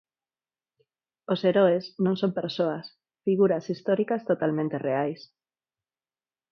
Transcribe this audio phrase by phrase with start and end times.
[1.33, 2.85] Os heroes non son persoas,
[3.25, 5.19] figuras históricas totalmente reais.